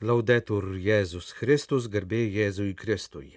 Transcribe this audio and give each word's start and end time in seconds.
Laudetur 0.00 0.64
Jėzus 0.80 1.34
Kristus, 1.36 1.84
garbė 1.92 2.22
Jėzui 2.32 2.70
Kristui. 2.72 3.34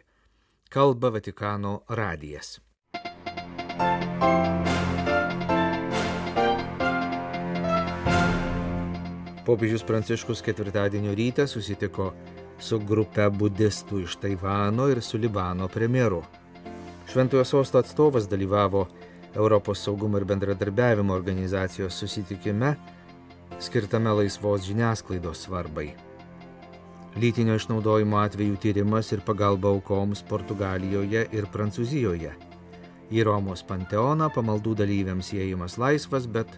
Kalba 0.72 1.10
Vatikano 1.12 1.82
radijas. 1.92 2.62
Popiežius 9.44 9.84
Pranciškus 9.84 10.40
ketvirtadienio 10.46 11.12
rytą 11.20 11.50
susitiko 11.52 12.14
su 12.56 12.80
grupe 12.80 13.28
budistų 13.28 14.06
iš 14.06 14.16
Taivano 14.24 14.88
ir 14.88 15.04
su 15.04 15.20
Libano 15.20 15.68
premjeru. 15.68 16.22
Šventojo 17.12 17.44
sosto 17.44 17.84
atstovas 17.84 18.32
dalyvavo 18.32 18.86
Europos 19.36 19.84
saugumo 19.84 20.24
ir 20.24 20.30
bendradarbiavimo 20.32 21.12
organizacijos 21.12 22.00
susitikime 22.00 22.78
skirtame 23.60 24.16
laisvos 24.16 24.64
žiniasklaidos 24.64 25.44
svarbai. 25.44 26.13
Lytinio 27.14 27.60
išnaudojimo 27.60 28.18
atvejų 28.18 28.56
tyrimas 28.58 29.12
ir 29.14 29.20
pagalba 29.22 29.70
aukoms 29.70 30.24
Portugalijoje 30.26 31.28
ir 31.30 31.46
Prancūzijoje. 31.54 32.32
Į 33.14 33.26
Romos 33.28 33.62
panteoną 33.70 34.32
pamaldų 34.34 34.74
dalyviams 34.80 35.30
įėjimas 35.36 35.78
laisvas, 35.78 36.26
bet 36.26 36.50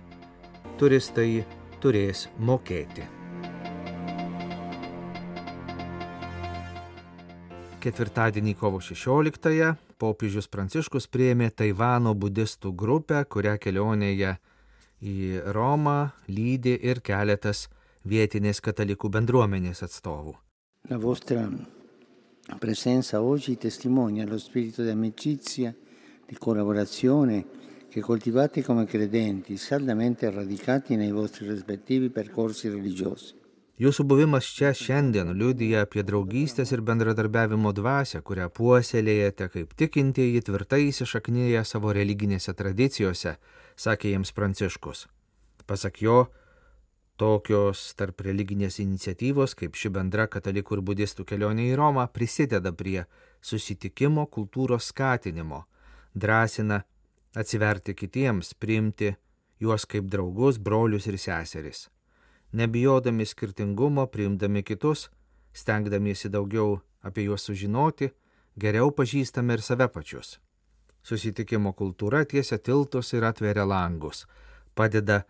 turistai 0.80 1.44
turės 1.84 2.30
mokėti. 2.40 3.04
Ketvirtadienį 7.84 8.56
kovo 8.56 8.80
16-ąją 8.80 9.76
popiežius 10.00 10.48
Pranciškus 10.48 11.12
prieėmė 11.12 11.52
Taivano 11.52 12.16
budistų 12.16 12.72
grupę, 12.72 13.26
kurią 13.28 13.60
kelionėje 13.60 14.38
į 15.04 15.18
Romą 15.52 16.14
lydi 16.32 16.80
ir 16.80 17.04
keletas 17.04 17.68
vietinės 18.06 18.62
katalikų 18.62 19.10
bendruomenės 19.10 19.84
atstovų. 19.86 20.36
La 20.90 20.98
vostra 21.02 21.48
presenza 22.62 23.22
oggi 23.22 23.58
testimonia 23.58 24.26
lo 24.30 24.38
spirito 24.38 24.84
di 24.84 24.90
amicizia, 24.90 25.74
di 26.26 26.36
collaborazione 26.38 27.46
che 27.90 28.02
coltivate 28.02 28.62
come 28.62 28.86
credenti, 28.86 29.58
saldamente 29.58 30.30
radicati 30.30 30.96
nei 30.96 31.12
vostri 31.12 31.48
rispettivi 31.48 32.10
percorsi 32.10 32.70
religiosi. 32.70 33.34
Jūsų 33.76 34.06
buvimas 34.08 34.48
čia 34.56 34.70
šiandien 34.72 35.34
liudyja 35.36 35.82
apie 35.84 36.04
draugystės 36.08 36.70
ir 36.72 36.80
bendradarbiavimo 36.88 37.74
dvasę, 37.76 38.22
kurią 38.24 38.46
puoselėjate 38.56 39.50
kaip 39.52 39.74
tikintieji 39.76 40.46
tvirtai 40.48 40.86
įsišaknyje 40.94 41.64
savo 41.68 41.92
religinėse 41.92 42.56
tradicijose, 42.56 43.36
sakė 43.76 44.14
jiems 44.14 44.32
Pranciškus. 44.32 45.08
Pasak 45.68 46.00
jo, 46.06 46.22
tokios 47.18 47.94
tarp 47.96 48.22
religinės 48.28 48.80
iniciatyvos 48.84 49.56
kaip 49.56 49.80
ši 49.80 49.92
bendra 49.96 50.28
katalikų 50.28 50.80
ir 50.80 50.84
budistų 50.92 51.26
kelionė 51.32 51.70
į 51.72 51.80
Romą 51.80 52.08
prisideda 52.12 52.74
prie 52.74 53.06
susitikimo 53.42 54.28
kultūros 54.28 54.92
skatinimo, 54.92 55.64
drąsina 56.14 56.84
atsiverti 57.36 57.96
kitiems, 57.96 58.54
priimti 58.54 59.16
juos 59.60 59.86
kaip 59.86 60.08
draugus, 60.12 60.58
brolius 60.58 61.08
ir 61.08 61.20
seseris 61.20 61.88
nebijodami 62.56 63.26
skirtingumo, 63.26 64.08
priimdami 64.08 64.64
kitus, 64.64 65.10
stengdamiesi 65.54 66.30
daugiau 66.30 66.80
apie 67.04 67.28
juos 67.28 67.44
sužinoti, 67.48 68.10
geriau 68.60 68.92
pažįstame 68.96 69.58
ir 69.58 69.64
save 69.64 69.88
pačius. 69.92 70.38
Susitikimo 71.04 71.74
kultūra 71.78 72.24
tiesia 72.26 72.58
tiltus 72.58 73.14
ir 73.14 73.28
atveria 73.28 73.66
langus, 73.68 74.24
padeda 74.76 75.24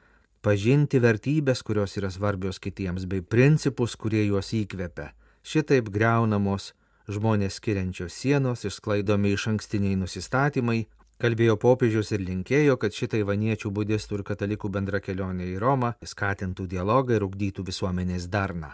pažinti 0.46 1.02
vertybės, 1.02 1.64
kurios 1.66 1.98
yra 1.98 2.12
svarbios 2.14 2.62
kitiems, 2.62 3.08
bei 3.10 3.26
principus, 3.26 3.98
kurie 3.98 4.22
juos 4.28 4.54
įkvepia. 4.54 5.12
Šitaip 5.46 5.90
greunamos 5.94 6.74
žmonės 7.10 7.58
skiriančios 7.60 8.14
sienos, 8.14 8.66
išsklaidomi 8.66 9.34
iš 9.34 9.50
ankstiniai 9.54 9.98
nusistatymai, 9.98 10.86
Kalbėjo 11.16 11.54
popiežius 11.56 12.10
ir 12.12 12.26
linkėjo, 12.28 12.74
kad 12.76 12.92
šitai 12.92 13.22
vaniečių 13.24 13.70
budistų 13.72 14.18
ir 14.18 14.24
katalikų 14.28 14.68
bendra 14.68 15.00
kelionė 15.00 15.48
į 15.54 15.62
Romą 15.64 15.94
skatintų 16.04 16.66
dialogą 16.74 17.16
ir 17.16 17.24
ugdytų 17.24 17.64
visuomenės 17.70 18.28
darną. 18.28 18.74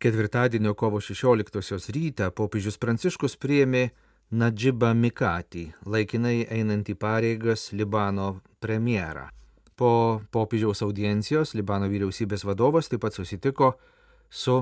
Ketvirtadienio 0.00 0.72
kovo 0.78 1.02
16 1.04 1.92
rytą 1.92 2.30
popiežius 2.32 2.80
Pranciškus 2.80 3.36
priėmė 3.36 3.90
Nadžibą 4.32 4.94
Mikatį, 4.96 5.66
laikinai 5.84 6.46
einantį 6.48 6.96
pareigas 6.96 7.68
Libano 7.76 8.38
premjerą. 8.64 9.28
Po 9.78 10.20
popiežiaus 10.34 10.82
audiencijos 10.82 11.54
Libano 11.54 11.86
vyriausybės 11.86 12.42
vadovas 12.48 12.90
taip 12.90 13.04
pat 13.04 13.14
susitiko 13.14 13.76
su 14.28 14.56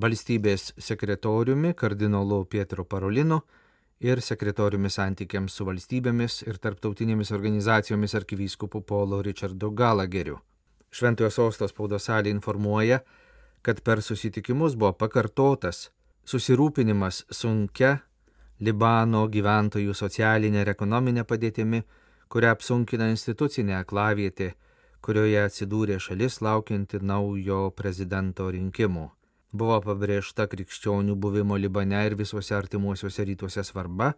valstybės 0.00 0.72
sekretoriumi 0.80 1.74
kardinolu 1.76 2.46
Pietro 2.48 2.86
Parolinu 2.88 3.42
ir 4.00 4.22
sekretoriumi 4.24 4.90
santykiams 4.90 5.54
su 5.54 5.66
valstybėmis 5.68 6.40
ir 6.48 6.58
tarptautinėmis 6.58 7.32
organizacijomis 7.36 8.16
arkivyskupu 8.18 8.80
Polo 8.80 9.20
Richardu 9.22 9.70
Galageriu. 9.70 10.38
Šventojo 10.94 11.30
sostos 11.30 11.74
spaudos 11.74 12.08
salė 12.08 12.32
informuoja, 12.32 13.00
kad 13.62 13.80
per 13.84 14.02
susitikimus 14.02 14.76
buvo 14.80 14.92
pakartotas 14.96 15.90
susirūpinimas 16.24 17.24
sunkia 17.30 17.98
Libano 18.64 19.24
gyventojų 19.28 19.94
socialinė 19.98 20.62
ir 20.62 20.72
ekonominė 20.72 21.24
padėtimi, 21.26 21.82
kurią 22.28 22.54
apsunkina 22.58 23.10
institucinė 23.12 23.78
aklavietė, 23.80 24.54
kurioje 25.04 25.42
atsidūrė 25.48 26.00
šalis 26.00 26.40
laukianti 26.44 27.02
naujo 27.02 27.68
prezidento 27.76 28.48
rinkimų 28.52 29.10
buvo 29.54 29.78
pabrėžta 29.84 30.48
krikščionių 30.50 31.14
buvimo 31.14 31.58
Libane 31.60 32.00
ir 32.08 32.16
visuose 32.18 32.56
artimuosiuose 32.58 33.26
rytuose 33.30 33.64
svarba, 33.66 34.12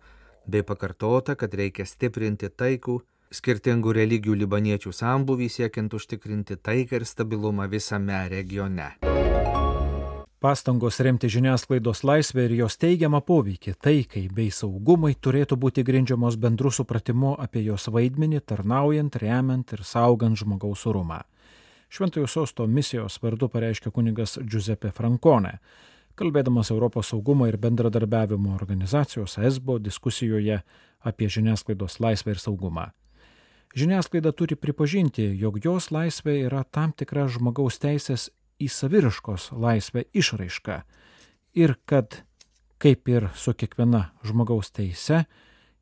bei 0.47 0.65
pakartota, 0.65 1.37
kad 1.37 1.55
reikia 1.61 1.87
stiprinti 1.87 2.49
taikų, 2.49 3.00
skirtingų 3.37 3.97
religijų 4.00 4.39
libaniečių 4.45 4.95
sambuvį 4.95 5.50
siekiant 5.59 5.99
užtikrinti 5.99 6.56
taiką 6.56 7.00
ir 7.00 7.09
stabilumą 7.12 7.69
visame 7.69 8.22
regione. 8.33 8.95
Pastangos 10.41 11.00
remti 11.00 11.30
žiniasklaidos 11.32 12.02
laisvę 12.04 12.42
ir 12.44 12.52
jos 12.58 12.74
teigiamą 12.76 13.22
poveikį 13.24 13.72
taikai 13.80 14.26
bei 14.28 14.50
saugumui 14.52 15.14
turėtų 15.16 15.56
būti 15.56 15.80
grindžiamos 15.80 16.36
bendru 16.36 16.69
supratimu 16.69 17.30
apie 17.41 17.62
jos 17.64 17.88
vaidmenį, 17.88 18.42
tarnaujant, 18.44 19.16
remiant 19.16 19.72
ir 19.72 19.80
saugant 19.80 20.36
žmogaus 20.36 20.84
orumą. 20.92 21.22
Šventojo 21.88 22.28
sosto 22.28 22.66
misijos 22.69 23.16
vardu 23.22 23.48
pareiškė 23.48 23.91
kunigas 23.97 24.36
Giuseppe 24.44 24.92
Francone, 24.92 25.56
kalbėdamas 26.20 26.68
Europos 26.70 27.14
saugumo 27.14 27.48
ir 27.48 27.56
bendradarbiavimo 27.56 28.53
organizacijos 28.60 29.38
ESBO 29.41 29.78
diskusijoje 29.80 30.60
apie 31.00 31.32
žiniasklaidos 31.32 31.97
laisvę 31.97 32.36
ir 32.36 32.44
saugumą. 32.44 32.91
Žiniasklaida 33.72 34.36
turi 34.36 34.56
pripažinti, 34.56 35.30
jog 35.41 35.62
jos 35.64 35.88
laisvė 35.91 36.42
yra 36.44 36.64
tam 36.64 36.92
tikra 36.92 37.24
žmogaus 37.24 37.80
teisės 37.80 38.34
į 38.61 38.69
saviriškos 38.72 39.50
laisvę 39.53 40.06
išraiška 40.17 40.81
ir 41.56 41.77
kad, 41.84 42.22
kaip 42.78 43.09
ir 43.09 43.31
su 43.34 43.55
kiekviena 43.55 44.11
žmogaus 44.25 44.72
teise, 44.72 45.25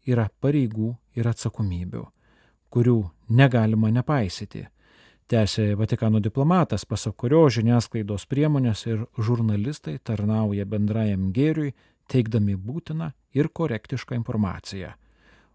yra 0.06 0.28
pareigų 0.40 0.94
ir 1.16 1.28
atsakomybių, 1.30 2.04
kurių 2.70 3.00
negalima 3.30 3.90
nepaisyti 3.94 4.66
Tęsė 5.24 5.70
Vatikano 5.80 6.20
diplomatas, 6.20 6.82
pasak 6.84 7.14
kurio 7.16 7.46
žiniasklaidos 7.48 8.26
priemonės 8.28 8.82
ir 8.84 9.06
žurnalistai 9.16 9.94
tarnauja 10.04 10.66
bendrajam 10.68 11.30
gėriui, 11.32 11.70
teikdami 12.12 12.58
būtiną 12.60 13.08
ir 13.32 13.48
korektišką 13.48 14.18
informaciją. 14.18 14.90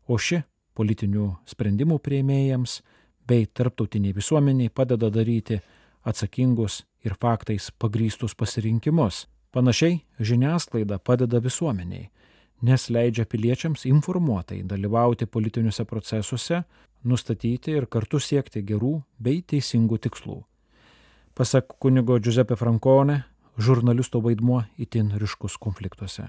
O 0.09 0.17
ši 0.17 0.41
politinių 0.73 1.27
sprendimų 1.45 1.99
prieimėjams 2.01 2.79
bei 3.29 3.45
tarptautiniai 3.45 4.15
visuomeniai 4.17 4.73
padeda 4.73 5.11
daryti 5.13 5.59
atsakingus 6.03 6.83
ir 7.03 7.15
faktais 7.19 7.71
pagrystus 7.71 8.35
pasirinkimus. 8.35 9.27
Panašiai 9.51 10.03
žiniasklaida 10.19 10.99
padeda 10.99 11.39
visuomeniai, 11.41 12.09
nes 12.61 12.89
leidžia 12.89 13.25
piliečiams 13.25 13.85
informuotai 13.89 14.61
dalyvauti 14.63 15.25
politiniuose 15.25 15.85
procesuose, 15.89 16.63
nustatyti 17.03 17.73
ir 17.79 17.87
kartu 17.87 18.19
siekti 18.19 18.61
gerų 18.61 18.99
bei 19.17 19.41
teisingų 19.41 19.97
tikslų. 20.05 20.43
Pasak 21.33 21.79
kunigo 21.79 22.19
Giuseppe 22.19 22.55
Francone, 22.59 23.23
žurnalisto 23.57 24.21
vaidmuo 24.21 24.63
itin 24.77 25.13
ryškus 25.17 25.57
konfliktuose. 25.57 26.27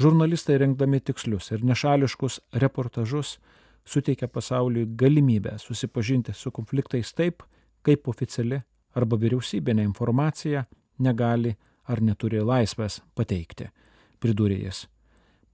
Žurnalistai 0.00 0.58
rengdami 0.58 1.00
tikslius 1.00 1.50
ir 1.52 1.64
nešališkus 1.64 2.40
reportažus 2.62 3.38
suteikia 3.84 4.28
pasauliui 4.28 4.86
galimybę 4.96 5.58
susipažinti 5.58 6.32
su 6.32 6.50
konfliktais 6.50 7.14
taip, 7.14 7.42
kaip 7.82 8.08
oficiali 8.08 8.60
arba 8.94 9.18
vyriausybinė 9.20 9.84
informacija 9.86 10.64
negali 10.98 11.56
ar 11.90 12.02
neturi 12.02 12.40
laisvės 12.44 13.00
pateikti, 13.14 13.70
pridūrė 14.20 14.62
jis 14.66 14.86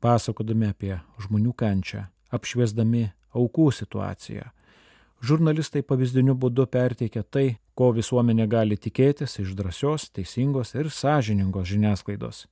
pasakodami 0.01 0.71
apie 0.71 0.95
žmonių 1.23 1.55
kančią, 1.57 2.07
apšviesdami 2.35 3.09
aukų 3.37 3.71
situaciją. 3.75 4.51
Žurnalistai 5.27 5.83
pavyzdiniu 5.83 6.37
būdu 6.37 6.67
perteikia 6.69 7.23
tai, 7.25 7.57
ko 7.75 7.91
visuomenė 7.97 8.47
gali 8.53 8.77
tikėtis 8.77 9.39
iš 9.41 9.55
drąsios, 9.57 10.11
teisingos 10.13 10.75
ir 10.77 10.91
sąžiningos 10.93 11.69
žiniasklaidos. 11.73 12.45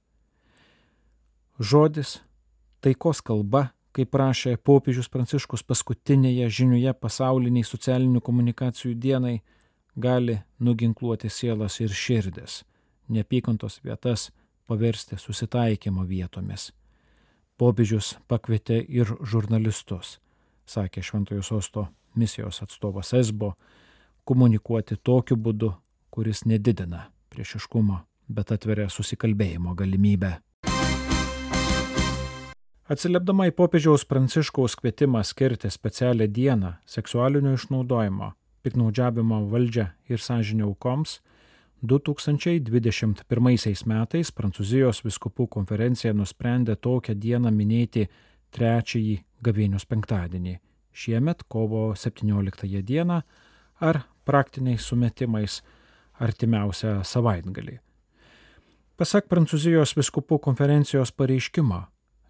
Žodis, 1.60 2.18
taikos 2.82 3.20
kalba, 3.22 3.68
kaip 3.94 4.10
prašė 4.10 4.56
popiežius 4.58 5.10
Pranciškus 5.12 5.62
paskutinėje 5.62 6.48
žiniuje 6.50 6.96
pasauliniai 6.98 7.68
socialinių 7.68 8.24
komunikacijų 8.24 8.96
dienai, 8.98 9.36
gali 9.96 10.38
nuginkluoti 10.58 11.28
sielas 11.28 11.80
ir 11.80 11.90
širdis, 11.90 12.62
neapykantos 13.08 13.80
vietas 13.84 14.30
paversti 14.66 15.16
susitaikymo 15.18 16.04
vietomis. 16.08 16.72
Popiežius 17.56 18.16
pakvietė 18.28 18.80
ir 18.88 19.10
žurnalistus, 19.22 20.18
sakė 20.66 21.02
Šventojo 21.02 21.42
Sosto 21.42 21.86
misijos 22.14 22.62
atstovas 22.62 23.12
Esbo, 23.14 23.54
komunikuoti 24.24 24.96
tokiu 24.96 25.36
būdu, 25.36 25.74
kuris 26.10 26.44
nedidina 26.46 27.10
priešiškumo, 27.30 28.00
bet 28.28 28.52
atveria 28.54 28.88
susikalbėjimo 28.88 29.74
galimybę. 29.78 30.38
Atsiliepdama 32.84 33.46
į 33.48 33.54
popiežiaus 33.56 34.04
pranciškaus 34.04 34.74
kvietimą 34.76 35.22
skirti 35.24 35.70
specialią 35.72 36.26
dieną 36.28 36.72
seksualinio 36.84 37.54
išnaudojimo, 37.56 38.34
piknaudžiavimo 38.64 39.44
valdžia 39.52 39.90
ir 40.08 40.24
sąžinė 40.24 40.64
aukoms, 40.66 41.20
2021 41.84 43.84
metais 43.90 44.30
Prancūzijos 44.32 45.02
viskupų 45.04 45.46
konferencija 45.52 46.14
nusprendė 46.16 46.78
tokią 46.80 47.14
dieną 47.14 47.52
minėti 47.52 48.06
trečiąjį 48.56 49.18
gavėnius 49.44 49.84
penktadienį. 49.84 50.58
Šiemet 50.94 51.42
kovo 51.48 51.92
17 51.98 52.82
dieną 52.82 53.22
ar 53.80 54.00
praktiniais 54.24 54.86
sumetimais 54.86 55.60
artimiausią 56.22 57.02
savaitgalį. 57.04 57.80
Pasak 58.96 59.26
Prancūzijos 59.26 59.96
viskupų 59.98 60.38
konferencijos 60.38 61.10
pareiškimo, 61.12 61.82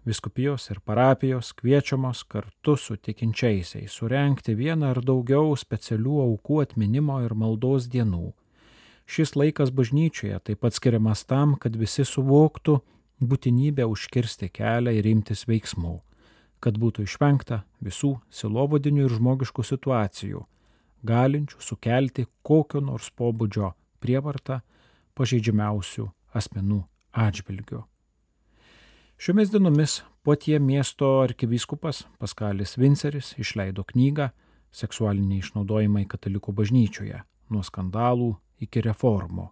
viskupijos 0.05 0.69
ir 0.69 0.79
parapijos 0.85 1.51
kviečiamos 1.57 2.23
kartu 2.29 2.77
su 2.77 2.97
tikinčiaisiais 2.97 3.91
surenkti 3.91 4.55
vieną 4.55 4.93
ar 4.95 5.03
daugiau 5.03 5.53
specialių 5.57 6.23
aukų 6.29 6.63
atminimo 6.67 7.21
ir 7.25 7.33
maldos 7.33 7.89
dienų 7.91 8.33
Šis 9.05 9.35
laikas 9.37 9.69
bažnyčioje 9.69 10.39
taip 10.41 10.63
pat 10.65 10.73
skiriamas 10.73 11.23
tam, 11.29 11.53
kad 11.61 11.75
visi 11.77 12.03
suvoktų 12.09 12.79
būtinybę 13.21 13.85
užkirsti 13.85 14.49
kelią 14.49 14.95
ir 14.97 15.05
imtis 15.11 15.45
veiksmų, 15.45 15.99
kad 16.59 16.79
būtų 16.81 17.05
išvengta 17.05 17.61
visų 17.85 18.15
silovadinių 18.33 19.05
ir 19.05 19.17
žmogiškų 19.19 19.67
situacijų, 19.69 20.41
galinčių 21.05 21.61
sukelti 21.61 22.25
kokio 22.41 22.81
nors 22.81 23.11
pobūdžio 23.13 23.75
prievartą 24.01 24.63
pažeidžiamiausių 25.13 26.09
asmenų 26.33 26.81
atžvilgiu. 27.13 27.85
Šiomis 29.17 29.49
dienomis 29.51 30.03
Potie 30.23 30.59
miesto 30.59 31.19
arkivyskupas 31.21 32.03
Paskalis 32.17 32.77
Vinceris 32.77 33.35
išleido 33.37 33.83
knygą 33.83 34.29
Seksualiniai 34.75 35.39
išnaudojimai 35.39 36.03
katalikų 36.11 36.51
bažnyčioje- 36.51 37.21
nuo 37.51 37.61
skandalų 37.63 38.35
iki 38.59 38.81
reformų, 38.81 39.47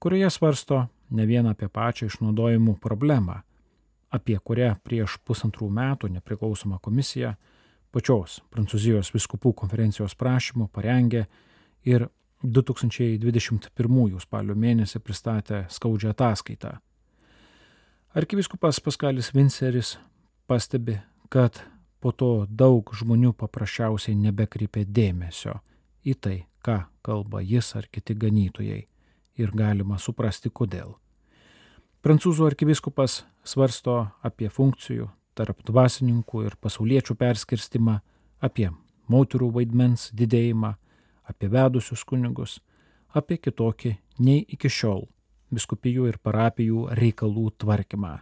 kurioje 0.00 0.30
svarsto 0.30 0.88
ne 1.10 1.26
vien 1.26 1.46
apie 1.46 1.68
pačią 1.68 2.06
išnaudojimų 2.06 2.80
problemą, 2.80 3.42
apie 4.10 4.38
kurią 4.38 4.74
prieš 4.82 5.18
pusantrų 5.24 5.70
metų 5.70 6.08
nepriklausoma 6.08 6.80
komisija 6.80 7.36
pačios 7.92 8.40
Prancūzijos 8.50 9.12
viskupų 9.14 9.54
konferencijos 9.54 10.14
prašymų 10.14 10.68
parengė 10.68 11.26
ir 11.84 12.08
2021 12.42 14.20
spalio 14.20 14.54
mėnesį 14.54 14.98
pristatė 14.98 15.66
skaudžią 15.68 16.10
ataskaitą. 16.10 16.80
Arkiviskupas 18.14 18.80
Paskalis 18.80 19.34
Vinceris 19.34 19.98
pastebi, 20.46 20.98
kad 21.28 21.56
po 22.00 22.10
to 22.12 22.44
daug 22.44 22.90
žmonių 22.92 23.30
paprasčiausiai 23.40 24.12
nebekreipė 24.20 24.82
dėmesio 24.84 25.54
į 26.04 26.14
tai, 26.20 26.34
ką 26.60 26.74
kalba 27.00 27.40
jis 27.40 27.70
ar 27.80 27.88
kiti 27.88 28.12
ganytojai 28.12 28.82
ir 29.40 29.54
galima 29.56 29.96
suprasti 29.96 30.52
kodėl. 30.52 30.92
Prancūzų 32.04 32.50
arkivyskupas 32.50 33.22
svarsto 33.48 33.96
apie 34.20 34.52
funkcijų 34.52 35.08
tarp 35.32 35.64
dvasininkų 35.64 36.44
ir 36.50 36.58
pasauliečių 36.60 37.16
perskirstimą, 37.16 37.96
apie 38.44 38.68
moterų 39.08 39.48
vaidmens 39.56 40.10
didėjimą, 40.12 40.74
apie 41.32 41.48
vedusius 41.48 42.04
kunigus, 42.04 42.60
apie 43.08 43.40
kitokį 43.40 43.96
nei 44.20 44.44
iki 44.44 44.68
šiol 44.68 45.08
biskupijų 45.52 46.08
ir 46.10 46.18
parapijų 46.22 46.88
reikalų 46.98 47.50
tvarkymą. 47.62 48.18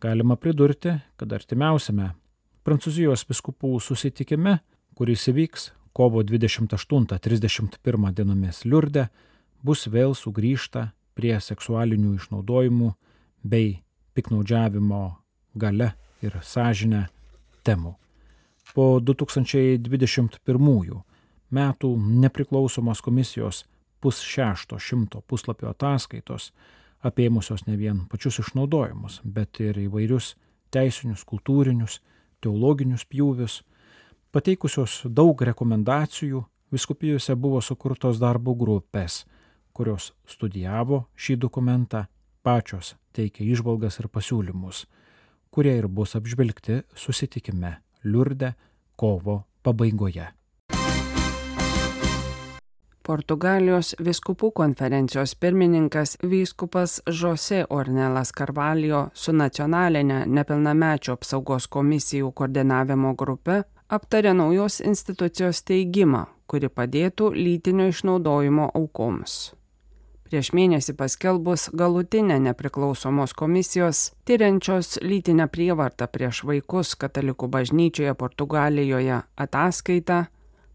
Galima 0.00 0.36
pridurti, 0.36 0.98
kad 1.16 1.32
artimiausiame 1.32 2.12
Prancūzijos 2.64 3.26
biskupų 3.28 3.76
susitikime, 3.84 4.58
kuris 4.96 5.26
įvyks 5.28 5.66
kovo 5.92 6.22
28-31 6.24 8.12
dienomis 8.16 8.64
Liurde 8.64 9.08
bus 9.64 9.84
vėl 9.92 10.14
sugrįžta 10.16 10.86
prie 11.14 11.40
seksualinių 11.40 12.14
išnaudojimų 12.16 12.94
bei 13.44 13.82
piknaudžiavimo 14.16 15.02
gale 15.54 15.92
ir 16.24 16.32
sąžinę 16.40 17.08
temų. 17.68 17.94
Po 18.74 19.00
2021 19.00 21.02
metų 21.54 21.90
nepriklausomos 22.24 23.00
komisijos 23.04 23.64
pusšešto 24.04 24.78
šimto 24.78 25.24
puslapio 25.24 25.72
ataskaitos 25.72 26.50
apėmusios 27.04 27.64
ne 27.66 27.78
vien 27.80 28.04
pačius 28.08 28.42
išnaudojimus, 28.44 29.22
bet 29.24 29.60
ir 29.64 29.80
įvairius 29.86 30.34
teisinius, 30.72 31.24
kultūrinius, 31.24 32.00
teologinius 32.44 33.04
pjūvius, 33.08 33.62
Pateikusios 34.34 35.04
daug 35.06 35.38
rekomendacijų, 35.46 36.40
viskupijose 36.74 37.36
buvo 37.38 37.60
sukurtos 37.62 38.18
darbo 38.18 38.56
grupės, 38.58 39.20
kurios 39.70 40.08
studijavo 40.26 41.04
šį 41.14 41.36
dokumentą, 41.44 42.00
pačios 42.42 42.96
teikė 43.14 43.46
išvalgas 43.54 44.00
ir 44.02 44.08
pasiūlymus, 44.10 44.88
kurie 45.54 45.76
ir 45.78 45.86
bus 45.86 46.16
apžvelgti 46.18 46.80
susitikime 46.98 47.76
Liurde 48.02 48.56
kovo 48.98 49.44
pabaigoje. 49.62 50.26
Portugalijos 53.04 53.90
viskupų 54.00 54.48
konferencijos 54.56 55.34
pirmininkas 55.36 56.14
vyskupas 56.24 57.02
Jose 57.20 57.58
Ornelas 57.68 58.30
Karvalijo 58.32 59.02
su 59.12 59.34
nacionalinė 59.36 60.22
nepilnamečio 60.24 61.18
apsaugos 61.18 61.66
komisijų 61.68 62.30
koordinavimo 62.32 63.12
grupe 63.12 63.58
aptarė 63.92 64.32
naujos 64.32 64.80
institucijos 64.80 65.60
steigimą, 65.60 66.24
kuri 66.48 66.72
padėtų 66.72 67.28
lytinio 67.36 67.90
išnaudojimo 67.92 68.70
aukoms. 68.72 69.52
Prieš 70.24 70.54
mėnesį 70.56 70.96
paskelbus 70.96 71.68
galutinę 71.76 72.38
nepriklausomos 72.40 73.36
komisijos 73.36 74.14
tyriančios 74.24 74.96
lytinę 75.04 75.44
prievartą 75.52 76.08
prieš 76.08 76.40
vaikus 76.48 76.96
katalikų 76.96 77.52
bažnyčioje 77.52 78.16
Portugalijoje 78.16 79.20
ataskaitą, 79.36 80.24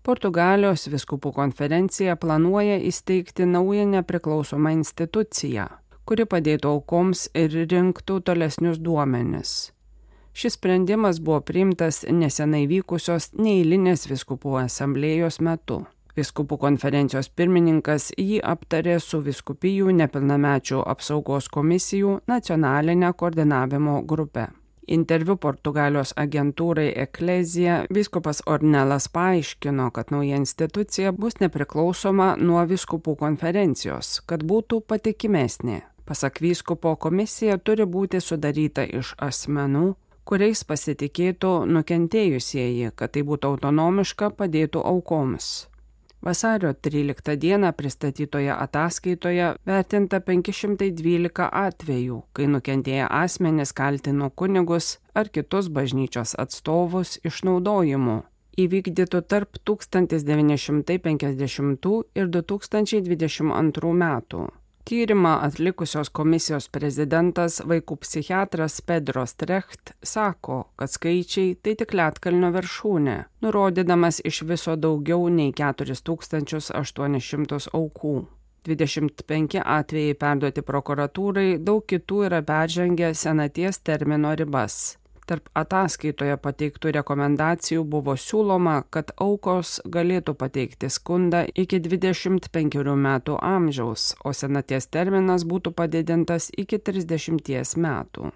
Portugalijos 0.10 0.88
viskupų 0.90 1.36
konferencija 1.36 2.16
planuoja 2.18 2.80
įsteigti 2.82 3.46
naują 3.46 3.86
nepriklausomą 3.94 4.72
instituciją, 4.82 5.68
kuri 6.10 6.26
padėtų 6.26 6.72
aukoms 6.78 7.28
ir 7.38 7.54
rinktų 7.70 8.24
tolesnius 8.26 8.82
duomenis 8.82 9.60
Šis 10.34 10.54
sprendimas 10.54 11.20
buvo 11.20 11.42
priimtas 11.42 12.06
nesenai 12.10 12.64
vykusios 12.70 13.34
neįlinės 13.36 14.06
viskupų 14.08 14.54
asamblėjos 14.62 15.42
metu. 15.44 15.82
Viskupų 16.18 16.58
konferencijos 16.62 17.30
pirmininkas 17.30 18.10
jį 18.18 18.40
aptarė 18.54 19.00
su 19.04 19.20
viskupijų 19.26 19.92
nepilnamečių 20.00 20.80
apsaugos 20.94 21.50
komisijų 21.54 22.22
nacionalinė 22.32 23.12
koordinavimo 23.20 24.00
grupe. 24.14 24.48
Interviu 24.90 25.36
Portugalijos 25.38 26.16
agentūrai 26.18 26.88
Eklezija 26.98 27.84
viskupas 27.94 28.42
Ornelas 28.50 29.06
paaiškino, 29.14 29.92
kad 29.94 30.10
nauja 30.10 30.40
institucija 30.42 31.12
bus 31.14 31.38
nepriklausoma 31.44 32.32
nuo 32.42 32.64
viskupų 32.66 33.14
konferencijos, 33.20 34.20
kad 34.26 34.42
būtų 34.42 34.82
patikimesnė. 34.90 35.84
Pasak 36.10 36.42
vyskupo 36.42 36.96
komisija 36.98 37.60
turi 37.62 37.86
būti 37.86 38.18
sudaryta 38.18 38.82
iš 38.82 39.14
asmenų, 39.22 39.94
kuriais 40.26 40.64
pasitikėtų 40.66 41.52
nukentėjusieji, 41.70 42.90
kad 42.98 43.14
tai 43.14 43.22
būtų 43.30 43.54
autonomiška, 43.54 44.32
padėtų 44.42 44.82
aukoms. 44.82 45.68
Vasario 46.22 46.74
13 46.74 47.38
dieną 47.38 47.74
pristatytoje 47.74 48.56
ataskaitoje 48.56 49.54
vertinta 49.66 50.20
512 50.20 51.48
atvejų, 51.52 52.22
kai 52.34 52.48
nukentėję 52.56 53.08
asmenys 53.08 53.74
kaltino 53.74 54.30
kunigus 54.30 55.00
ar 55.16 55.30
kitus 55.32 55.72
bažnyčios 55.72 56.36
atstovus 56.36 57.20
išnaudojimu. 57.24 58.24
įvykdytų 58.60 59.22
tarp 59.32 59.56
1950 59.64 62.04
ir 62.16 62.28
2022 62.28 63.94
metų. 64.04 64.59
Tyrimą 64.90 65.36
atlikusios 65.46 66.10
komisijos 66.10 66.66
prezidentas 66.74 67.60
vaikų 67.72 68.00
psichiatras 68.02 68.82
Pedro 68.82 69.22
Strecht 69.30 69.92
sako, 70.02 70.74
kad 70.82 70.90
skaičiai 70.90 71.52
tai 71.62 71.78
tik 71.78 71.94
Lietkalnio 71.94 72.50
viršūnė, 72.56 73.18
nurodydamas 73.46 74.18
iš 74.26 74.42
viso 74.50 74.74
daugiau 74.74 75.30
nei 75.30 75.54
4800 75.54 77.70
aukų. 77.78 78.26
25 78.66 79.62
atvejai 79.62 80.18
perduoti 80.26 80.66
prokuratūrai, 80.72 81.62
daug 81.70 81.86
kitų 81.86 82.26
yra 82.32 82.42
peržengę 82.50 83.14
senaties 83.14 83.86
termino 83.86 84.34
ribas. 84.42 84.98
Tarp 85.30 85.46
ataskaitoje 85.54 86.40
pateiktų 86.42 86.90
rekomendacijų 86.96 87.84
buvo 87.86 88.16
siūloma, 88.18 88.80
kad 88.90 89.12
aukos 89.22 89.76
galėtų 89.86 90.34
pateikti 90.34 90.90
skundą 90.90 91.44
iki 91.54 91.78
25 91.86 92.96
metų 92.98 93.36
amžiaus, 93.38 94.16
o 94.26 94.34
senaties 94.34 94.90
terminas 94.90 95.46
būtų 95.46 95.76
padidintas 95.78 96.50
iki 96.58 96.82
30 96.82 97.78
metų. 97.78 98.32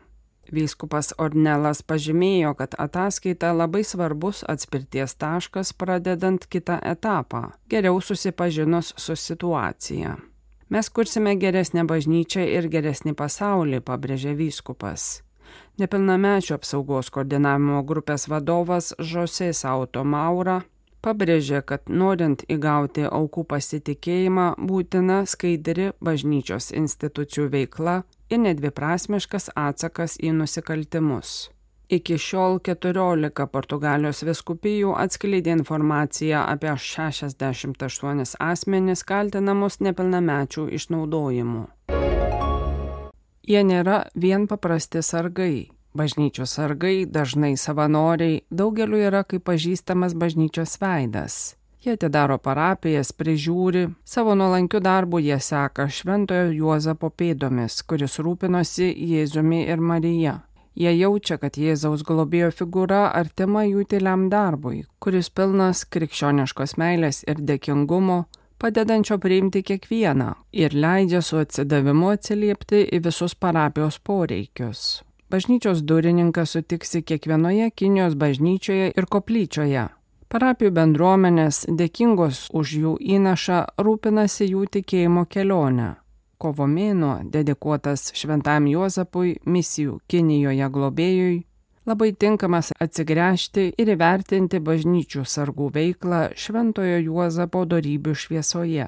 Vyskupas 0.54 1.16
Ornelas 1.18 1.82
pažymėjo, 1.82 2.54
kad 2.62 2.78
ataskaita 2.78 3.56
labai 3.56 3.82
svarbus 3.82 4.44
atspirties 4.46 5.18
taškas 5.18 5.74
pradedant 5.74 6.46
kitą 6.46 6.78
etapą, 6.78 7.56
geriau 7.74 7.98
susipažinus 8.06 8.94
su 8.98 9.18
situacija. 9.18 10.18
Mes 10.70 10.90
kursime 10.94 11.34
geresnę 11.42 11.88
bažnyčią 11.90 12.46
ir 12.54 12.70
geresnį 12.70 13.18
pasaulį, 13.18 13.82
pabrėžė 13.82 14.38
vyskupas. 14.38 15.24
Nepilnamečių 15.82 16.58
apsaugos 16.58 17.10
koordinavimo 17.14 17.82
grupės 17.88 18.28
vadovas 18.30 18.94
Žosė 19.00 19.54
Sauto 19.58 20.04
Maura 20.04 20.62
pabrėžė, 21.04 21.62
kad 21.68 21.90
norint 21.90 22.46
įgauti 22.52 23.08
aukų 23.10 23.46
pasitikėjimą 23.52 24.48
būtina 24.70 25.24
skaidri 25.30 25.92
bažnyčios 26.04 26.72
institucijų 26.72 27.50
veikla 27.58 27.98
ir 28.32 28.44
nedviprasmiškas 28.46 29.52
atsakas 29.56 30.18
į 30.22 30.34
nusikaltimus. 30.40 31.50
Iki 31.94 32.16
šiol 32.18 32.58
14 32.64 33.46
Portugalijos 33.54 34.24
viskupijų 34.26 34.96
atskleidė 34.98 35.58
informaciją 35.60 36.46
apie 36.48 36.72
68 36.74 38.24
asmenis 38.40 39.04
kaltinamus 39.06 39.78
nepilnamečių 39.84 40.70
išnaudojimu. 40.80 41.68
Jie 43.44 43.60
nėra 43.68 44.06
vien 44.16 44.46
paprasti 44.48 45.02
sargai. 45.04 45.68
Bažnyčios 45.94 46.54
sargai, 46.56 47.04
dažnai 47.06 47.58
savanoriai, 47.60 48.40
daugeliu 48.50 49.02
yra 49.04 49.26
kaip 49.28 49.44
pažįstamas 49.50 50.16
bažnyčios 50.16 50.78
veidas. 50.80 51.36
Jie 51.84 51.98
atidaro 51.98 52.38
parapijas, 52.40 53.12
prižiūri, 53.12 53.90
savo 54.08 54.32
nuolankiu 54.40 54.80
darbu 54.80 55.20
jie 55.20 55.36
seka 55.44 55.90
Šventojo 55.92 56.54
Juozapo 56.56 57.10
pėdomis, 57.12 57.82
kuris 57.84 58.16
rūpinosi 58.24 58.88
Jėzumi 59.12 59.66
ir 59.68 59.84
Marija. 59.84 60.38
Jie 60.80 60.94
jaučia, 60.96 61.36
kad 61.38 61.60
Jėzaus 61.60 62.06
globėjo 62.08 62.54
figūra 62.56 63.10
artima 63.12 63.66
jų 63.68 63.84
tyliam 63.92 64.30
darbui, 64.32 64.86
kuris 65.04 65.28
pilnas 65.30 65.84
krikščioniškos 65.84 66.78
meilės 66.80 67.22
ir 67.28 67.44
dėkingumo, 67.44 68.24
padedančio 68.58 69.18
priimti 69.18 69.64
kiekvieną 69.64 70.34
ir 70.52 70.76
leidžia 70.76 71.22
su 71.22 71.40
atsidavimu 71.42 72.14
atsiliepti 72.14 72.86
į 72.94 73.02
visus 73.08 73.36
parapijos 73.36 74.00
poreikius. 74.00 75.04
Bažnyčios 75.34 75.82
durininkas 75.82 76.54
sutiksi 76.54 77.02
kiekvienoje 77.02 77.72
Kinijos 77.72 78.16
bažnyčioje 78.16 78.92
ir 78.98 79.06
koplyčioje. 79.10 79.88
Parapijų 80.30 80.72
bendruomenės, 80.74 81.66
dėkingos 81.70 82.48
už 82.58 82.74
jų 82.82 82.94
įnašą, 83.16 83.58
rūpinasi 83.86 84.48
jų 84.50 84.66
tikėjimo 84.76 85.26
kelionę. 85.30 85.96
Kovo 86.38 86.66
mėnuo, 86.68 87.20
dedikuotas 87.34 88.12
Šventam 88.18 88.68
Juozapui, 88.68 89.36
misijų 89.46 90.00
Kinijoje 90.10 90.70
globėjui, 90.74 91.36
labai 91.86 92.14
tinkamas 92.16 92.72
atsigręžti 92.84 93.70
ir 93.78 93.94
įvertinti 93.96 94.62
bažnyčių 94.64 95.26
sargų 95.28 95.70
veiklą 95.76 96.24
Šventojo 96.40 97.00
Juozapo 97.04 97.66
darybių 97.70 98.16
šviesoje. 98.16 98.88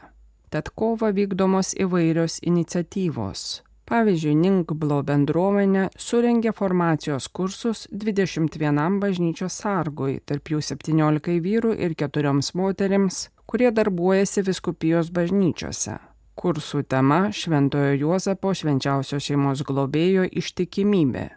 Tad 0.50 0.72
kova 0.78 1.12
vykdomos 1.12 1.74
įvairios 1.76 2.40
iniciatyvos. 2.48 3.46
Pavyzdžiui, 3.86 4.34
Ninkblo 4.42 5.04
bendruomenė 5.06 5.90
surengė 6.02 6.56
formacijos 6.58 7.28
kursus 7.30 7.84
21 7.92 8.98
bažnyčios 9.04 9.60
sargui, 9.62 10.18
tarp 10.26 10.50
jų 10.50 10.64
17 10.66 11.38
vyrų 11.46 11.76
ir 11.78 11.94
4 11.94 12.34
moterims, 12.58 13.28
kurie 13.46 13.70
darbuojasi 13.70 14.42
viskupijos 14.48 15.12
bažnyčiose. 15.14 16.00
Kursų 16.36 16.82
tema 16.90 17.30
Šventojo 17.32 17.94
Juozapo 17.96 18.56
švenčiausios 18.58 19.24
šeimos 19.24 19.62
globėjo 19.64 20.26
ištikimybė. 20.34 21.30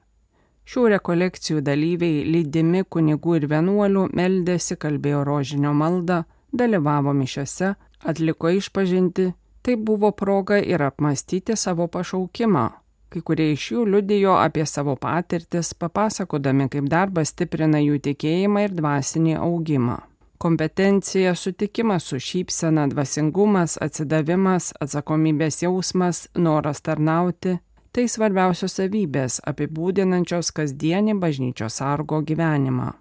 Šių 0.68 0.82
rekolekcijų 0.92 1.62
dalyviai, 1.64 2.24
lydimi 2.28 2.82
kunigų 2.92 3.38
ir 3.38 3.44
vienuolių, 3.48 4.02
meldėsi, 4.12 4.76
kalbėjo 4.76 5.22
rožinio 5.24 5.70
maldą, 5.72 6.26
dalyvavo 6.52 7.14
mišiose, 7.16 7.70
atliko 8.04 8.50
išpažinti, 8.52 9.30
tai 9.64 9.76
buvo 9.80 10.10
proga 10.12 10.58
ir 10.60 10.84
apmastyti 10.84 11.56
savo 11.56 11.86
pašaukimą. 11.88 12.66
Kai 13.08 13.22
kurie 13.24 13.46
iš 13.54 13.64
jų 13.72 13.84
liudijo 13.94 14.34
apie 14.36 14.66
savo 14.68 14.98
patirtis, 15.00 15.70
papasakodami, 15.72 16.66
kaip 16.68 16.90
darbas 16.92 17.32
stiprina 17.32 17.80
jų 17.80 18.02
tikėjimą 18.04 18.66
ir 18.66 18.74
dvasinį 18.76 19.38
augimą. 19.40 19.96
Kompetencija, 20.38 21.32
sutikimas 21.32 22.10
su 22.12 22.20
šypsena, 22.20 22.84
dvasingumas, 22.92 23.78
atsidavimas, 23.80 24.74
atsakomybės 24.84 25.62
jausmas, 25.64 26.26
noras 26.36 26.84
tarnauti 26.84 27.56
Tai 27.98 28.04
svarbiausios 28.06 28.76
savybės 28.78 29.40
apibūdinančios 29.50 30.52
kasdienį 30.54 31.16
bažnyčios 31.18 31.80
sargo 31.80 32.20
gyvenimą. 32.22 32.92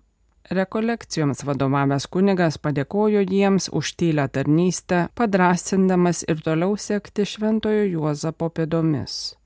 Rekolekcijoms 0.57 1.43
vadovavęs 1.45 2.07
kunigas 2.09 2.57
padėkojo 2.57 3.21
jiems 3.21 3.69
už 3.69 3.91
tylę 4.01 4.25
tarnystę, 4.33 5.03
padrasindamas 5.13 6.23
ir 6.25 6.41
toliau 6.41 6.73
sekti 6.81 7.27
Šventojo 7.29 7.85
Juozapo 7.91 8.49
pėdomis. 8.49 9.37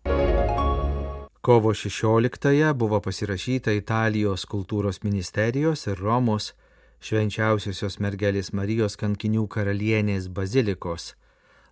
Kovo 1.41 1.75
16-ąją 1.75 2.71
buvo 2.71 3.03
pasirašyta 3.03 3.75
Italijos 3.75 4.47
kultūros 4.47 5.03
ministerijos 5.03 5.83
ir 5.91 5.99
Romos 5.99 6.53
švenčiausiosios 7.03 7.99
mergelės 7.99 8.55
Marijos 8.55 8.95
kankinių 8.95 9.49
karalienės 9.51 10.31
bazilikos, 10.31 11.17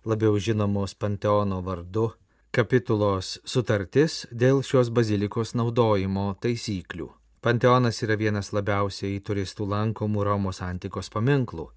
labiau 0.04 0.36
žinomos 0.36 0.92
Panteono 1.00 1.64
vardu, 1.64 2.10
kapitulos 2.50 3.36
sutartis 3.46 4.24
dėl 4.34 4.64
šios 4.66 4.88
bazilikos 4.90 5.52
naudojimo 5.54 6.32
taisyklių. 6.42 7.06
Panteonas 7.46 8.02
yra 8.02 8.16
vienas 8.18 8.50
labiausiai 8.50 9.20
turistų 9.22 9.68
lankomų 9.70 10.24
Romos 10.26 10.58
antikos 10.66 11.12
paminklų. 11.14 11.68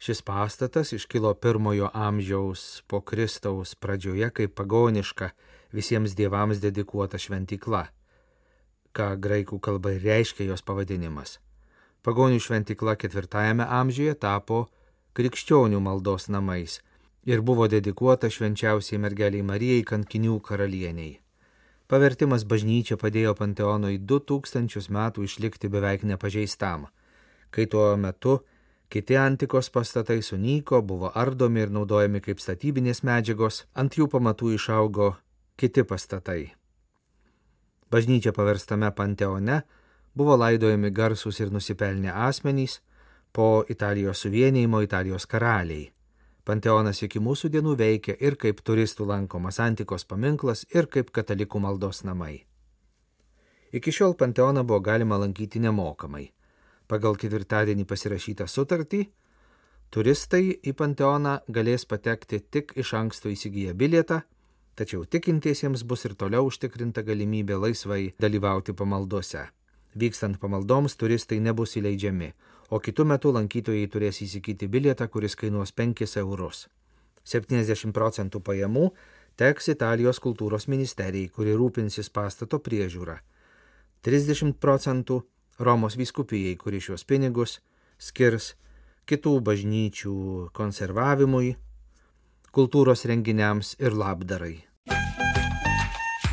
Šis 0.00 0.24
pastatas 0.24 0.94
iškilo 0.96 1.34
pirmojo 1.36 1.90
amžiaus 1.92 2.82
po 2.88 3.02
Kristaus 3.04 3.74
pradžioje 3.76 4.30
kaip 4.32 4.56
pagoniška 4.56 5.30
visiems 5.76 6.16
dievams 6.16 6.62
dedikuota 6.64 7.20
šventykla, 7.20 7.84
ką 8.96 9.10
graikų 9.20 9.60
kalba 9.60 9.92
reiškia 9.92 10.48
jos 10.48 10.64
pavadinimas. 10.64 11.36
Pagonių 12.00 12.40
šventykla 12.40 12.96
ketvirtajame 12.96 13.68
amžiuje 13.68 14.16
tapo 14.16 14.64
krikščionių 15.12 15.84
maldos 15.84 16.30
namais 16.32 16.80
ir 17.26 17.40
buvo 17.40 17.68
dedikuota 17.68 18.30
švenčiausiai 18.30 19.00
mergeliai 19.00 19.42
Marijai 19.42 19.84
kankinių 19.88 20.40
karalieniai. 20.44 21.20
Pavertimas 21.88 22.44
bažnyčia 22.48 22.96
padėjo 23.00 23.34
Panteonui 23.38 23.98
2000 23.98 24.88
metų 24.96 25.24
išlikti 25.28 25.68
beveik 25.68 26.04
nepažeistam, 26.08 26.86
kai 27.50 27.66
tuo 27.66 27.90
metu 27.96 28.38
kiti 28.88 29.16
antikos 29.20 29.70
pastatai 29.70 30.22
sunyko, 30.22 30.80
buvo 30.82 31.12
ardomi 31.14 31.64
ir 31.64 31.70
naudojami 31.70 32.20
kaip 32.24 32.40
statybinės 32.40 33.04
medžiagos, 33.04 33.64
ant 33.74 33.96
jų 33.98 34.08
pamatų 34.12 34.54
išaugo 34.56 35.14
kiti 35.60 35.84
pastatai. 35.84 36.54
Bažnyčia 37.90 38.32
paverstame 38.32 38.90
Panteone 38.90 39.62
buvo 40.14 40.36
laidojami 40.36 40.90
garsus 40.90 41.40
ir 41.40 41.52
nusipelnę 41.52 42.10
asmenys, 42.10 42.80
po 43.34 43.64
Italijos 43.68 44.18
suvienijimo 44.22 44.80
Italijos 44.82 45.26
karaliai. 45.26 45.93
Panteonas 46.44 46.98
iki 47.06 47.22
mūsų 47.24 47.48
dienų 47.54 47.72
veikia 47.80 48.14
ir 48.20 48.34
kaip 48.36 48.58
turistų 48.60 49.06
lankomas 49.08 49.58
antikos 49.64 50.04
paminklas, 50.04 50.66
ir 50.76 50.90
kaip 50.92 51.08
katalikų 51.08 51.60
maldos 51.64 52.02
namai. 52.04 52.44
Iki 53.72 53.94
šiol 53.96 54.12
Panteoną 54.20 54.62
buvo 54.62 54.82
galima 54.84 55.16
lankyti 55.18 55.62
nemokamai. 55.64 56.26
Pagal 56.86 57.16
ketvirtadienį 57.16 57.86
pasirašytą 57.88 58.44
sutartį, 58.46 59.00
turistai 59.90 60.52
į 60.60 60.74
Panteoną 60.76 61.38
galės 61.48 61.88
patekti 61.88 62.42
tik 62.44 62.76
iš 62.76 62.92
anksto 63.00 63.32
įsigiję 63.32 63.72
bilietą, 63.72 64.20
tačiau 64.76 65.08
tikintiesiems 65.08 65.82
bus 65.88 66.04
ir 66.04 66.12
toliau 66.12 66.50
užtikrinta 66.50 67.02
galimybė 67.08 67.56
laisvai 67.56 68.02
dalyvauti 68.20 68.76
pamaldose. 68.76 69.48
Vykstant 69.96 70.36
pamaldoms 70.42 70.98
turistai 71.00 71.40
nebus 71.40 71.78
įleidžiami, 71.80 72.34
o 72.74 72.80
kitu 72.82 73.04
metu 73.06 73.30
lankytojai 73.30 73.86
turės 73.86 74.18
įsigyti 74.24 74.66
bilietą, 74.66 75.06
kuris 75.06 75.36
kainuos 75.38 75.70
5 75.78 76.16
eurus. 76.18 76.66
70 77.24 77.94
procentų 77.94 78.40
pajamų 78.42 78.88
teks 79.38 79.70
Italijos 79.70 80.18
kultūros 80.24 80.66
ministerijai, 80.66 81.30
kuri 81.30 81.54
rūpinsis 81.54 82.10
pastato 82.10 82.58
priežiūrą. 82.58 83.20
30 84.02 84.58
procentų 84.58 85.22
Romos 85.58 85.94
vyskupijai, 85.94 86.56
kuri 86.58 86.82
šios 86.82 87.06
pinigus 87.06 87.60
skirs 88.02 88.56
kitų 89.06 89.38
bažnyčių 89.46 90.16
konservavimui, 90.56 91.54
kultūros 92.50 93.06
renginiams 93.06 93.76
ir 93.78 93.94
labdarai. 93.94 94.56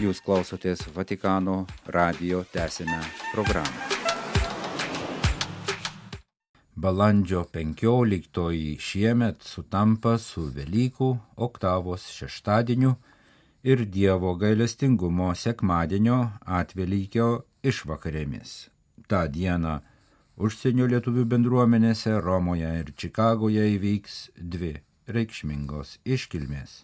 Jūs 0.01 0.25
klausotės 0.25 0.88
Vatikano 0.95 1.67
radio 1.86 2.41
tęsinę 2.50 3.03
programą. 3.29 4.00
Balandžio 6.81 7.43
15 7.53 8.79
šiemet 8.81 9.43
sutampa 9.45 10.15
su 10.17 10.47
Velykų 10.55 11.09
oktavos 11.47 12.07
šeštadieniu 12.15 12.95
ir 13.73 13.83
Dievo 13.85 14.31
gailestingumo 14.41 15.27
sekmadienio 15.43 16.17
atvelykio 16.59 17.29
išvakarėmis. 17.61 18.55
Ta 19.05 19.27
diena 19.38 19.77
užsienio 20.38 20.89
lietuvių 20.95 21.29
bendruomenėse 21.35 22.17
Romoje 22.25 22.71
ir 22.79 22.93
Čikagoje 23.03 23.67
įvyks 23.75 24.21
dvi 24.55 24.79
reikšmingos 25.17 26.00
iškilmės 26.17 26.79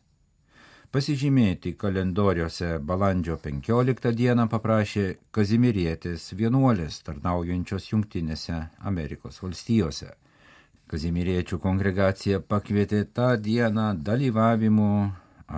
pasižymėti 0.97 1.75
kalendoriuose 1.77 2.79
balandžio 2.89 3.35
15 3.43 4.11
dieną 4.17 4.47
paprašė 4.49 5.03
Kazimirietis 5.35 6.23
vienuolės 6.39 7.03
tarnaujančios 7.05 7.85
Junktinėse 7.91 8.55
Amerikos 8.91 9.37
valstijose. 9.43 10.09
Kazimiriečių 10.89 11.61
kongregacija 11.61 12.41
pakvietė 12.41 13.03
tą 13.13 13.29
dieną 13.37 13.85
dalyvavimu 14.09 14.89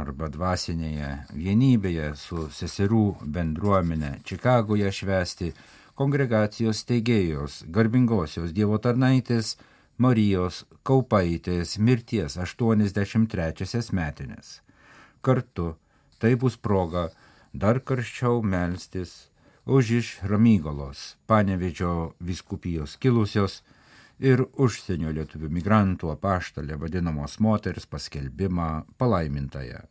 arba 0.03 0.27
dvasinėje 0.35 1.15
vienybėje 1.31 2.11
su 2.19 2.49
seserų 2.59 3.07
bendruomenė 3.39 4.13
Čikagoje 4.27 4.91
švesti 5.01 5.53
kongregacijos 5.95 6.83
teigėjos 6.89 7.61
garbingosios 7.79 8.51
Dievo 8.51 8.83
tarnaitės 8.83 9.55
Marijos 10.03 10.65
Kaupaitės 10.83 11.77
mirties 11.79 12.35
83 12.35 13.85
metinės 13.95 14.57
kartu 15.21 15.73
tai 16.19 16.35
bus 16.35 16.57
proga 16.57 17.09
dar 17.53 17.79
karščiau 17.79 18.41
melstis 18.43 19.29
už 19.65 19.91
iš 19.99 20.07
Ramygalos, 20.23 21.17
Panevežio 21.27 22.13
viskupijos 22.19 22.97
kilusios 22.97 23.61
ir 24.19 24.43
užsienio 24.57 25.13
lietuvių 25.15 25.49
migrantų 25.59 26.11
apaštalė 26.15 26.79
vadinamos 26.81 27.39
moters 27.39 27.85
paskelbimą 27.85 28.69
palaimintąją. 28.97 29.85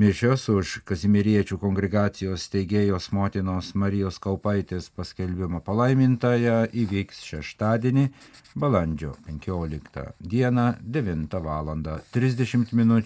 Mišios 0.00 0.44
už 0.48 0.76
Kazimiriečių 0.86 1.56
kongregacijos 1.58 2.44
steigėjos 2.46 3.10
motinos 3.12 3.72
Marijos 3.74 4.20
Kaupaitės 4.22 4.86
paskelbimą 4.94 5.58
palaimintąją 5.66 6.70
įvyks 6.84 7.24
šeštadienį, 7.26 8.04
balandžio 8.54 9.16
15 9.26 10.06
dieną 10.22 10.66
9 10.80 11.34
val. 11.42 11.74
30 12.14 12.72
min. 12.78 13.02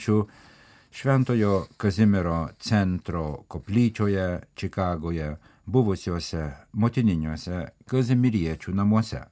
Šventojo 0.94 1.66
Kazimiero 1.76 2.48
centro 2.58 3.42
koplyčioje 3.48 4.40
Čikagoje 4.54 5.36
buvusiuose 5.66 6.42
motininiuose 6.72 7.62
Kazimiriečių 7.90 8.74
namuose. 8.78 9.24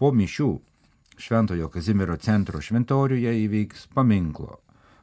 Po 0.00 0.08
mišių 0.16 0.46
Šventojo 1.20 1.68
Kazimiero 1.74 2.16
centro 2.16 2.62
šventoriuje 2.64 3.34
įvyks 3.42 3.84
paminklo 3.92 4.56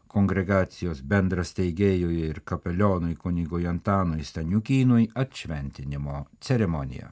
kongregacijos 0.09 1.03
bendras 1.05 1.53
teigėjui 1.53 2.17
ir 2.31 2.41
kapelionui 2.41 3.13
kunigui 3.21 3.69
Antanui 3.69 4.25
Staniukynui 4.25 5.11
atšventinimo 5.13 6.23
ceremonija. 6.41 7.11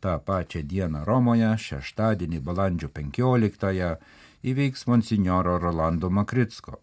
Ta 0.00 0.16
pačia 0.18 0.64
diena 0.64 1.04
Romoje, 1.04 1.52
šeštadienį 1.68 2.40
balandžio 2.40 2.88
15-ąją, 2.88 3.94
įvyks 4.48 4.88
monsinjoro 4.88 5.58
Rolando 5.60 6.08
Makritsko 6.08 6.80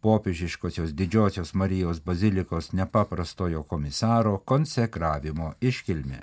popiežiškosios 0.00 0.94
didžiosios 0.94 1.54
Marijos 1.54 2.00
bazilikos 2.00 2.72
nepaprastojo 2.72 3.62
komisaro 3.62 4.38
konsekravimo 4.38 5.52
iškilmė. 5.60 6.20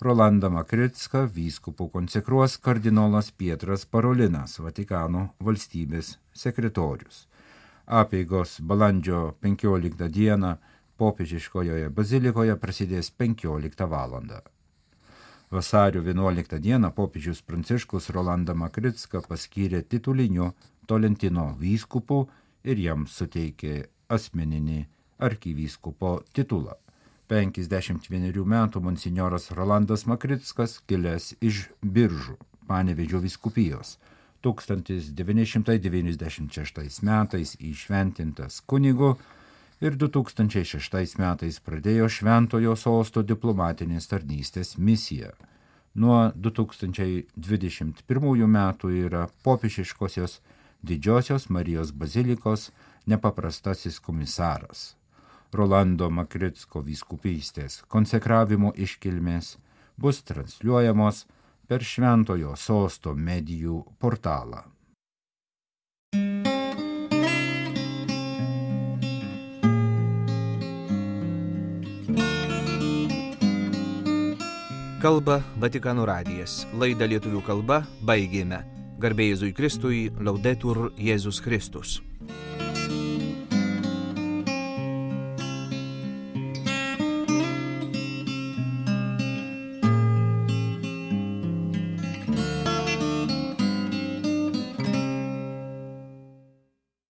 Rolandą 0.00 0.50
Makritską 0.52 1.22
vyskupų 1.32 1.88
konsekruos 1.92 2.58
kardinolas 2.60 3.30
Pietras 3.32 3.86
Parolinas, 3.88 4.58
Vatikano 4.60 5.30
valstybės 5.40 6.18
sekretorius. 6.36 7.24
Apeigos 7.86 8.58
balandžio 8.60 9.32
15 9.40 10.10
dieną 10.12 10.56
popiežiškojoje 11.00 11.88
bazilikoje 11.88 12.56
prasidės 12.60 13.10
15 13.10 13.88
val. 13.88 14.20
Vasario 15.50 16.02
11 16.02 16.58
dieną 16.60 16.90
popiežius 16.90 17.40
Pranciškus 17.42 18.10
Rolandą 18.10 18.54
Makritską 18.54 19.22
paskyrė 19.28 19.82
tituliniu 19.82 20.52
Tolentino 20.86 21.54
vyskupu 21.60 22.26
ir 22.66 22.82
jam 22.82 23.06
suteikė 23.06 23.86
asmeninį 24.12 24.84
arkivyskupo 25.22 26.20
titulą. 26.36 26.74
51 27.30 28.44
metų 28.46 28.80
monsinjoras 28.82 29.50
Rolandas 29.58 30.06
Makritskas 30.06 30.80
kilęs 30.86 31.34
iš 31.42 31.68
Biržų, 31.82 32.36
Panevedžio 32.66 33.18
viskupijos. 33.22 33.98
1996 34.46 37.02
metais 37.02 37.56
įšventintas 37.58 38.60
kunigu 38.66 39.16
ir 39.80 39.96
2006 39.98 41.18
metais 41.18 41.60
pradėjo 41.60 42.08
Šventojo 42.08 42.76
sosto 42.78 43.22
diplomatinės 43.26 44.06
tarnystės 44.12 44.78
misiją. 44.78 45.32
Nuo 45.96 46.32
2021 46.36 48.46
metų 48.46 48.90
yra 49.06 49.28
popiežiškosios 49.42 50.40
Didžiosios 50.82 51.48
Marijos 51.48 51.92
bazilikos 51.92 52.70
nepaprastasis 53.06 53.98
komisaras. 54.00 54.96
Rolando 55.52 56.10
Makritsko 56.10 56.82
vyskupystės 56.84 57.80
konsekravimo 57.88 58.72
iškilmės 58.76 59.56
bus 59.96 60.22
transliuojamos 60.26 61.24
per 61.66 61.82
Šventojo 61.82 62.56
sosto 62.56 63.14
medijų 63.14 63.82
portalą. 63.98 64.64
Kalba 75.06 75.42
Vatikano 75.62 76.02
radijas. 76.08 76.64
Laidą 76.74 77.06
lietuvių 77.06 77.44
kalba 77.46 77.84
baigėme. 78.02 78.75
Garbė 78.96 79.26
Jėzui 79.28 79.52
Kristui, 79.52 80.06
laudetur 80.24 80.86
Jėzus 80.96 81.42
Kristus. 81.44 81.98